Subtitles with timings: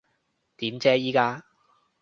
[0.57, 1.45] 點啫依家？